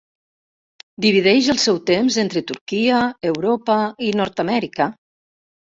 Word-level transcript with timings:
Divideix 1.05 1.49
el 1.55 1.61
seu 1.65 1.77
temps 1.91 2.19
entre 2.25 2.45
Turquia, 2.53 3.05
Europa 3.35 3.79
i 4.09 4.13
Nord-Amèrica. 4.23 4.93